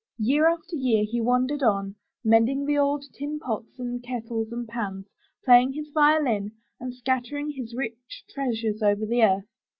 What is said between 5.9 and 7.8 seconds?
violin, and scattering his